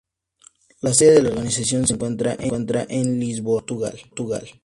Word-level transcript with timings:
La 0.79 0.95
sede 0.95 1.11
de 1.13 1.21
la 1.21 1.29
organización 1.29 1.85
se 1.85 1.93
encuentra 1.93 2.35
en 2.89 3.19
Lisboa, 3.19 3.63
Portugal. 3.67 4.49